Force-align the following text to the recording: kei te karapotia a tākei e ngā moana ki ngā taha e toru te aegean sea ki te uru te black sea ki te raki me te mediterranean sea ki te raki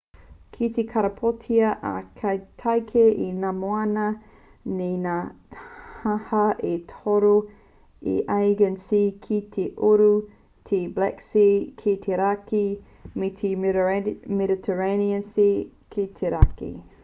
kei 0.53 0.67
te 0.75 0.83
karapotia 0.91 1.67
a 1.89 2.29
tākei 2.61 3.11
e 3.25 3.27
ngā 3.43 3.51
moana 3.57 4.05
ki 4.63 4.87
ngā 5.03 5.17
taha 5.57 6.39
e 6.71 6.71
toru 6.93 7.33
te 8.07 8.15
aegean 8.37 8.79
sea 8.87 9.13
ki 9.27 9.39
te 9.57 9.67
uru 9.91 10.09
te 10.71 10.81
black 10.97 11.23
sea 11.29 11.55
ki 11.83 11.95
te 12.07 12.19
raki 12.25 12.65
me 13.25 13.33
te 13.43 13.53
mediterranean 14.41 15.25
sea 15.37 15.55
ki 15.97 16.11
te 16.19 16.37
raki 16.39 16.75